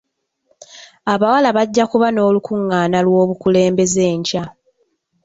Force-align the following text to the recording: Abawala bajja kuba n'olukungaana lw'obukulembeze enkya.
Abawala 1.13 1.49
bajja 1.57 1.83
kuba 1.91 2.07
n'olukungaana 2.11 2.97
lw'obukulembeze 3.05 4.01
enkya. 4.13 4.43